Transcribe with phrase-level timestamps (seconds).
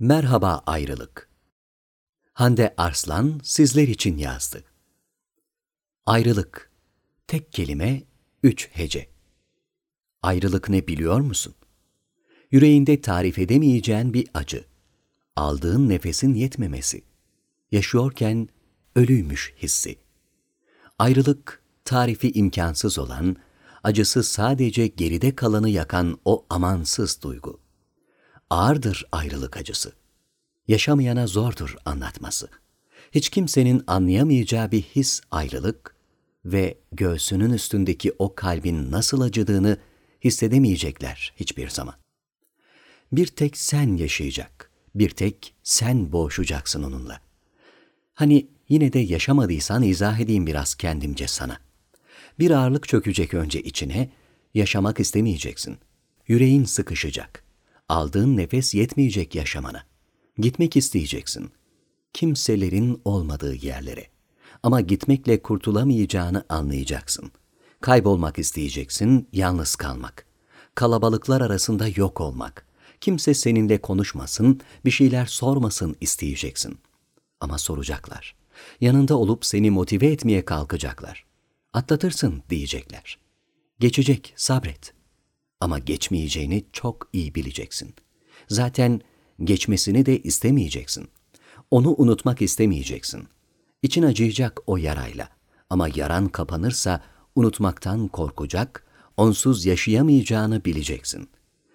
[0.00, 1.28] Merhaba ayrılık.
[2.32, 4.64] Hande Arslan sizler için yazdı.
[6.06, 6.70] Ayrılık.
[7.26, 8.02] Tek kelime,
[8.42, 9.08] üç hece.
[10.22, 11.54] Ayrılık ne biliyor musun?
[12.50, 14.64] Yüreğinde tarif edemeyeceğin bir acı.
[15.36, 17.04] Aldığın nefesin yetmemesi.
[17.72, 18.48] Yaşıyorken
[18.96, 19.98] ölüymüş hissi.
[20.98, 23.36] Ayrılık, tarifi imkansız olan,
[23.84, 27.67] acısı sadece geride kalanı yakan o amansız duygu.
[28.50, 29.92] Ağırdır ayrılık acısı.
[30.68, 32.48] Yaşamayana zordur anlatması.
[33.12, 35.96] Hiç kimsenin anlayamayacağı bir his ayrılık
[36.44, 39.78] ve göğsünün üstündeki o kalbin nasıl acıdığını
[40.24, 41.94] hissedemeyecekler hiçbir zaman.
[43.12, 47.20] Bir tek sen yaşayacak, bir tek sen boğuşacaksın onunla.
[48.14, 51.58] Hani yine de yaşamadıysan izah edeyim biraz kendimce sana.
[52.38, 54.10] Bir ağırlık çökecek önce içine,
[54.54, 55.78] yaşamak istemeyeceksin.
[56.28, 57.47] Yüreğin sıkışacak.
[57.88, 59.82] Aldığın nefes yetmeyecek yaşamana.
[60.38, 61.50] Gitmek isteyeceksin.
[62.12, 64.06] Kimselerin olmadığı yerlere.
[64.62, 67.32] Ama gitmekle kurtulamayacağını anlayacaksın.
[67.80, 70.26] Kaybolmak isteyeceksin, yalnız kalmak.
[70.74, 72.66] Kalabalıklar arasında yok olmak.
[73.00, 76.78] Kimse seninle konuşmasın, bir şeyler sormasın isteyeceksin.
[77.40, 78.34] Ama soracaklar.
[78.80, 81.24] Yanında olup seni motive etmeye kalkacaklar.
[81.72, 83.18] Atlatırsın diyecekler.
[83.80, 84.97] Geçecek, sabret.
[85.60, 87.94] Ama geçmeyeceğini çok iyi bileceksin.
[88.48, 89.00] Zaten
[89.44, 91.08] geçmesini de istemeyeceksin.
[91.70, 93.28] Onu unutmak istemeyeceksin.
[93.82, 95.28] İçin acıyacak o yarayla.
[95.70, 97.02] Ama yaran kapanırsa
[97.34, 101.28] unutmaktan korkacak, onsuz yaşayamayacağını bileceksin.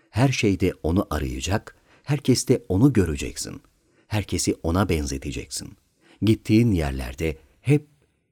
[0.10, 3.62] Her şeyde onu arayacak, herkeste onu göreceksin.
[4.08, 5.78] Herkesi ona benzeteceksin.
[6.22, 7.88] Gittiğin yerlerde hep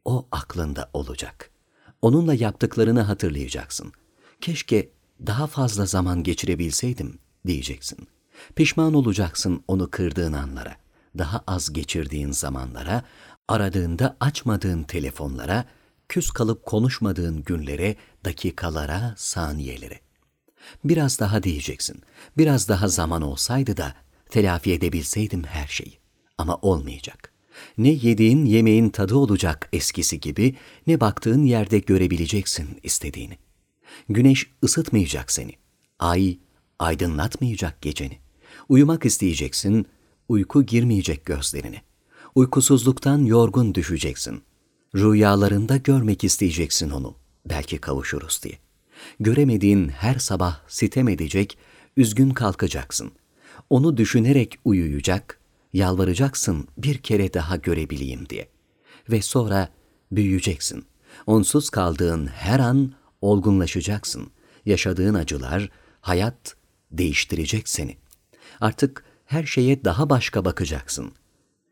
[0.06, 1.52] o aklında olacak.
[2.02, 3.92] Onunla yaptıklarını hatırlayacaksın.
[4.42, 4.90] Keşke
[5.28, 8.08] daha fazla zaman geçirebilseydim diyeceksin.
[8.56, 10.76] Pişman olacaksın onu kırdığın anlara,
[11.18, 13.04] daha az geçirdiğin zamanlara,
[13.48, 15.66] aradığında açmadığın telefonlara,
[16.10, 17.96] küs kalıp konuşmadığın günlere,
[18.26, 20.00] dakikalara, saniyelere.
[20.84, 22.02] Biraz daha diyeceksin.
[22.38, 23.96] Biraz daha zaman olsaydı da
[24.30, 26.00] telafi edebilseydim her şeyi.
[26.38, 27.32] Ama olmayacak.
[27.78, 30.56] Ne yediğin yemeğin tadı olacak eskisi gibi,
[30.88, 33.38] ne baktığın yerde görebileceksin istediğini.
[34.10, 35.52] Güneş ısıtmayacak seni.
[36.00, 36.38] Ay
[36.80, 38.18] aydınlatmayacak geceni.
[38.70, 39.86] Uyumak isteyeceksin,
[40.30, 41.82] uyku girmeyecek gözlerine.
[42.36, 44.44] Uykusuzluktan yorgun düşeceksin.
[44.96, 47.16] Rüyalarında görmek isteyeceksin onu.
[47.46, 48.60] Belki kavuşuruz diye.
[49.20, 51.58] Göremediğin her sabah sitem edecek,
[51.98, 53.12] üzgün kalkacaksın.
[53.70, 55.40] Onu düşünerek uyuyacak,
[55.74, 58.48] yalvaracaksın bir kere daha görebileyim diye.
[59.10, 59.70] Ve sonra
[60.12, 60.86] büyüyeceksin.
[61.28, 64.32] Onsuz kaldığın her an olgunlaşacaksın.
[64.66, 65.70] Yaşadığın acılar,
[66.02, 66.56] hayat
[66.92, 67.98] değiştirecek seni.
[68.62, 71.12] Artık her şeye daha başka bakacaksın.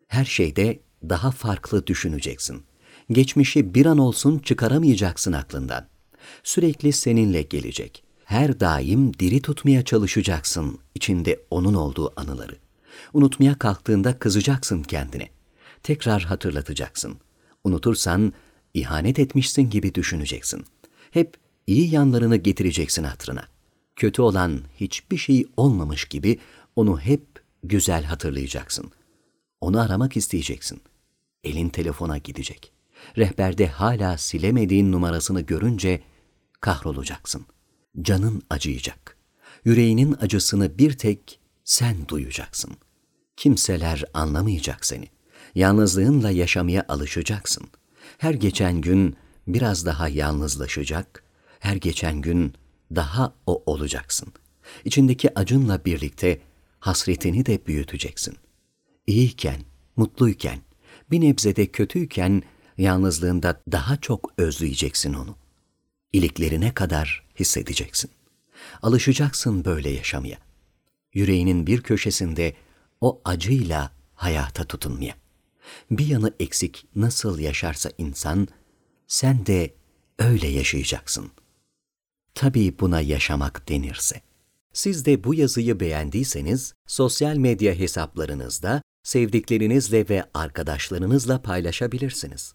[0.08, 0.80] Her şeyde
[1.10, 2.64] daha farklı düşüneceksin.
[3.12, 5.88] Geçmişi bir an olsun çıkaramayacaksın aklından.
[6.44, 8.04] Sürekli seninle gelecek.
[8.26, 12.56] Her daim diri tutmaya çalışacaksın içinde onun olduğu anıları.
[13.14, 15.30] Unutmaya kalktığında kızacaksın kendine.
[15.84, 17.18] Tekrar hatırlatacaksın.
[17.64, 18.34] Unutursan
[18.74, 20.66] ihanet etmişsin gibi düşüneceksin.
[21.12, 21.38] Hep
[21.68, 23.48] iyi yanlarını getireceksin hatırına.
[23.96, 26.40] Kötü olan hiçbir şey olmamış gibi
[26.76, 27.24] onu hep
[27.64, 28.92] güzel hatırlayacaksın.
[29.62, 30.82] Onu aramak isteyeceksin.
[31.44, 32.72] Elin telefona gidecek.
[33.18, 36.02] Rehberde hala silemediğin numarasını görünce
[36.62, 37.46] kahrolacaksın.
[38.02, 39.18] Canın acıyacak.
[39.66, 42.72] Yüreğinin acısını bir tek sen duyacaksın.
[43.38, 45.08] Kimseler anlamayacak seni.
[45.56, 47.68] Yalnızlığınla yaşamaya alışacaksın.
[48.18, 49.16] Her geçen gün
[49.54, 51.24] biraz daha yalnızlaşacak,
[51.60, 52.54] her geçen gün
[52.96, 54.34] daha o olacaksın.
[54.86, 56.42] İçindeki acınla birlikte
[56.80, 58.38] hasretini de büyüteceksin.
[59.08, 59.62] İyiyken,
[59.96, 60.60] mutluyken,
[61.12, 62.44] bir nebzede kötüyken
[62.78, 65.36] yalnızlığında daha çok özleyeceksin onu.
[66.14, 68.12] İliklerine kadar hissedeceksin.
[68.82, 70.38] Alışacaksın böyle yaşamaya.
[71.14, 72.54] Yüreğinin bir köşesinde
[73.02, 75.16] o acıyla hayata tutunmaya.
[75.92, 78.48] Bir yanı eksik nasıl yaşarsa insan,
[79.10, 79.74] sen de
[80.20, 81.32] öyle yaşayacaksın.
[82.36, 84.22] Tabii buna yaşamak denirse.
[84.74, 92.54] Siz de bu yazıyı beğendiyseniz sosyal medya hesaplarınızda sevdiklerinizle ve arkadaşlarınızla paylaşabilirsiniz.